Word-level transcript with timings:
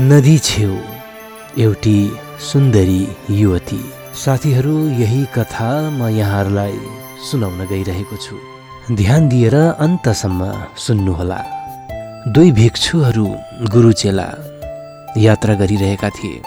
नदी 0.00 0.36
छेउ 0.38 0.74
एउटी 1.58 1.98
सुन्दरी 2.40 3.06
युवती। 3.30 3.80
साथीहरू 4.16 4.76
यही 4.88 5.24
कथा 5.34 5.68
म 5.90 6.08
यहाँहरूलाई 6.08 6.78
सुनाउन 7.30 7.60
गइरहेको 7.70 8.16
छु। 8.16 8.36
ध्यान 8.96 9.28
दिएर 9.28 9.54
अन्तसम्म 9.54 10.40
सुन्नुहोला। 10.76 11.40
दुई 12.28 12.52
भिक्षुहरू 12.52 13.26
गुरुचेला 13.72 14.28
यात्रा 15.18 15.54
गरिरहेका 15.54 16.08
थिए। 16.08 16.40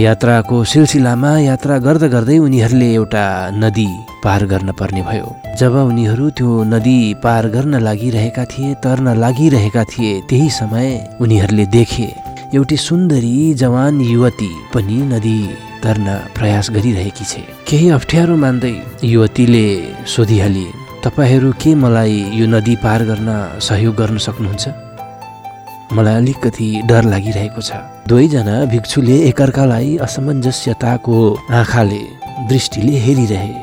यात्राको 0.00 0.64
सिलसिलामा 0.64 1.38
यात्रा 1.40 1.78
गर्दा 1.78 2.08
गर्दै 2.08 2.38
उनीहरूले 2.38 2.92
एउटा 2.94 3.24
नदी 3.52 3.88
पार 4.24 4.46
गर्न 4.46 4.72
पर्ने 4.72 5.02
भयो। 5.02 5.28
जब 5.60 5.74
उनीहरू 5.92 6.30
त्यो 6.30 6.62
नदी 6.72 6.98
पार 7.24 7.48
गर्न 7.48 7.82
लागिरहेका 7.84 8.44
थिए 8.44 8.74
तर्न 8.84 9.18
लागिरहेका 9.20 9.84
थिए 9.84 10.20
त्यही 10.28 10.48
समय 10.50 10.88
उनीहरूले 11.20 11.66
देखे। 11.66 12.25
एउटी 12.54 12.76
सुन्दरी 12.76 13.54
जवान 13.54 14.00
युवती 14.00 14.48
पनि 14.74 14.96
नदी 15.12 15.38
तर्न 15.82 16.06
प्रयास 16.36 16.70
गरिरहेकी 16.70 17.24
छे। 17.24 17.42
केही 17.68 17.88
अप्ठ्यारो 17.90 18.36
मान्दै 18.36 18.74
युवतीले 19.04 19.66
सोधिहाले 20.06 20.66
तपाईँहरू 21.04 21.50
के 21.62 21.74
मलाई 21.74 22.16
यो 22.38 22.46
नदी 22.46 22.74
पार 22.84 23.04
गर्न 23.04 23.58
सहयोग 23.60 23.94
गर्न 23.96 24.18
सक्नुहुन्छ? 24.18 24.64
मलाई 25.92 26.14
अलिकति 26.14 26.68
डर 26.86 27.04
लागिरहेको 27.12 27.60
छ। 27.60 27.70
दुवैजना 28.08 28.54
भिक्षुले 28.72 29.16
एकअर्कालाई 29.28 29.96
असमञ्जस्यताको 30.06 31.16
आँखाले 31.50 32.02
दृष्टिले 32.48 32.96
हेरिरहे। 33.06 33.54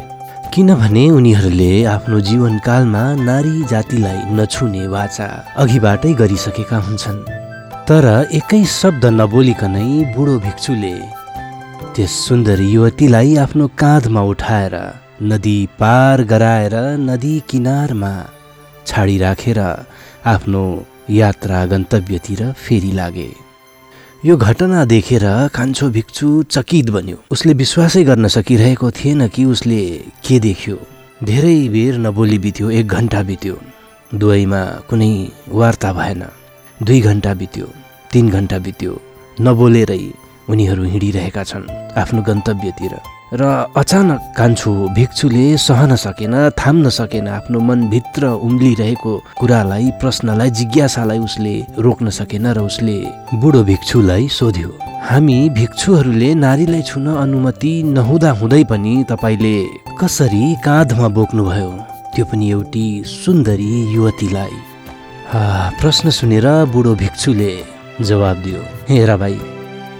किनभने 0.54 1.10
उनीहरूले 1.10 1.72
आफ्नो 1.96 2.20
जीवनकालमा 2.20 3.04
नारी 3.30 3.56
जातिलाई 3.72 4.20
नछुने 4.38 4.84
वाचा 4.88 5.28
अघिबाटै 5.64 6.14
गरिसकेका 6.14 6.78
हुन्छन्। 6.88 7.43
तर 7.88 8.06
एकै 8.38 8.58
शब्द 8.72 9.06
नबोलिकनै 9.14 9.88
बुढो 10.16 10.34
भिक्षुले 10.44 10.92
त्यस 11.96 12.14
सुन्दर 12.28 12.60
युवतीलाई 12.74 13.32
आफ्नो 13.44 13.66
काँधमा 13.82 14.22
उठाएर 14.32 14.76
नदी 15.32 15.56
पार 15.80 16.24
गराएर 16.30 16.76
नदी 17.08 17.34
किनारमा 17.50 18.12
छाडिराखेर 18.88 19.60
आफ्नो 20.34 20.64
यात्रा 21.20 21.60
गन्तव्यतिर 21.72 22.42
फेरि 22.64 22.92
लागे। 23.00 23.30
यो 24.28 24.38
घटना 24.48 24.86
देखेर 24.94 25.26
कान्छो 25.56 25.90
भिक्षु 25.98 26.30
चकित 26.56 26.90
बन्यो। 26.96 27.18
उसले 27.36 27.54
विश्वासै 27.62 28.04
गर्न 28.10 28.28
सकिरहेको 28.38 28.92
थिएन 29.00 29.28
कि 29.36 29.44
उसले 29.54 29.82
के 30.26 30.40
देख्यो। 30.48 30.78
धेरै 31.30 31.58
बेर 31.76 31.98
नबोली 32.06 32.38
बित्यो 32.46 32.70
एक 32.80 32.88
घन्टा 32.98 33.24
बित्यो। 33.32 33.56
दुवैमा 34.22 34.64
कुनै 34.90 35.12
वार्ता 35.60 35.92
भएन। 36.00 36.24
दुई 36.88 37.00
घन्टा 37.02 37.34
बित्यो 37.40 37.66
तिन 38.14 38.30
घन्टा 38.30 38.58
बित्यो 38.66 38.94
नबोलेरै 39.46 40.04
उनीहरू 40.52 40.84
हिँडिरहेका 40.94 41.44
छन् 41.50 41.68
आफ्नो 42.02 42.22
गन्तव्यतिर। 42.28 42.94
र 43.40 43.44
अचानक 43.82 44.22
कान्छो 44.38 44.72
भिक्षुले 44.98 45.46
सहन 45.58 45.96
सकेन 45.96 46.36
थाम्न 46.60 46.90
सकेन 46.98 47.28
आफ्नो 47.28 47.60
मनभित्र 47.70 48.24
उम्लिरहेको 48.48 49.14
कुरालाई 49.40 49.88
प्रश्नलाई 50.02 50.50
जिज्ञासालाई 50.60 51.20
उसले 51.28 51.56
रोक्न 51.86 52.10
सकेन 52.20 52.46
र 52.58 52.60
उसले 52.70 52.98
बुढो 53.42 53.64
भिक्षुलाई 53.72 54.28
सोध्यो 54.40 54.70
हामी 55.10 55.38
भिक्षुहरूले 55.60 56.34
नारीलाई 56.44 56.82
छुन 56.92 57.08
अनुमति 57.16 57.74
नहुँदा 57.96 58.32
हुँदै 58.42 58.64
पनि 58.72 58.94
तपाईँले 59.12 59.56
कसरी 60.02 60.44
काँधमा 60.66 61.08
बोक्नुभयो? 61.18 61.72
त्यो 62.14 62.26
पनि 62.26 62.52
एउटी 62.52 62.86
सुन्दरी 63.08 63.72
युवतीलाई 63.96 64.73
प्रश्न 65.36 66.10
सुनेर 66.10 66.46
बुढो 66.72 66.94
भिक्षुले 66.96 67.52
जवाब 68.02 68.38
दियो 68.44 68.62
हेर 68.90 69.16
भाइ 69.18 69.38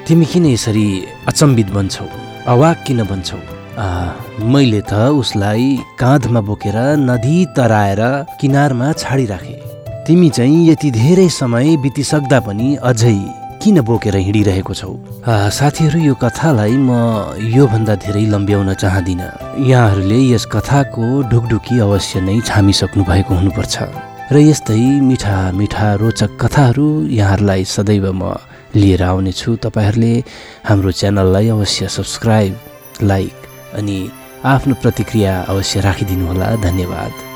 तिमी 0.08 0.26
किन 0.26 0.46
यसरी 0.46 0.86
अचम्बित 1.28 1.70
बन्छौ? 1.74 2.06
अवाक 2.54 2.84
किन 2.88 3.04
भन्छौ 3.04 3.40
मैले 4.54 4.82
त 4.82 4.94
उसलाई 4.94 5.66
काँधमा 6.00 6.42
बोकेर 6.50 6.78
नदी 7.10 7.46
तराएर 7.58 8.02
किनारमा 8.42 8.92
छाडिराखे। 8.94 9.58
तिमी 10.08 10.30
चाहिँ 10.30 10.70
यति 10.70 10.92
धेरै 10.92 11.28
समय 11.30 11.78
बितिसक्दा 11.82 12.40
पनि 12.46 12.76
अझै 12.84 13.18
किन 13.64 13.82
बोकेर 13.82 14.16
हिँडिरहेको 14.16 14.74
छौ? 14.74 14.94
साथीहरू 15.58 16.00
यो 16.00 16.16
कथालाई 16.22 16.78
म 16.78 16.94
योभन्दा 17.58 17.96
धेरै 18.06 18.26
लम्ब्याउन 18.30 18.74
चाहदिनँ। 18.74 19.34
यहाँहरूले 19.66 20.20
यस 20.30 20.46
कथाको 20.54 21.06
ढुकढुकी 21.32 21.80
अवश्य 21.80 22.22
नै 22.22 22.40
छामिसक्नु 22.46 23.04
भएको 23.04 23.34
हुनुपर्छ। 23.34 23.78
र 24.34 24.40
यस्तै 24.42 24.84
मिठा 25.08 25.38
मिठा 25.54 25.88
रोचक 26.02 26.32
कथाहरू 26.42 26.86
यहाँहरूलाई 27.06 27.64
सदैव 27.70 28.06
म 28.12 28.34
लिएर 28.82 29.04
आउनेछु। 29.06 29.50
तपाईँहरूले 29.62 30.14
हाम्रो 30.70 30.92
च्यानललाई 31.00 31.48
अवश्य 31.56 31.88
सब्सक्राइब 31.98 32.54
लाइक 33.12 33.38
अनि 33.78 33.98
आफ्नो 34.54 34.74
प्रतिक्रिया 34.82 35.34
अवश्य 35.54 35.80
राखिदिनुहोला। 35.86 36.50
धन्यवाद। 36.66 37.33